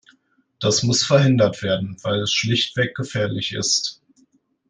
[0.59, 4.01] Das muss verhindert werden, weil es schlichtweg gefährlich ist.